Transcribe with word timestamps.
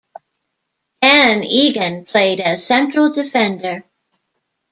Dan 1.03 1.43
Eggen 1.43 2.05
played 2.07 2.39
as 2.39 2.65
central 2.65 3.13
defender. 3.13 3.83